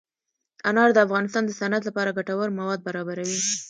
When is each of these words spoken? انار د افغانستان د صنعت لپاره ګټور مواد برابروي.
انار 0.69 0.89
د 0.93 0.97
افغانستان 1.05 1.43
د 1.45 1.51
صنعت 1.59 1.83
لپاره 1.89 2.15
ګټور 2.17 2.49
مواد 2.59 2.79
برابروي. 2.87 3.39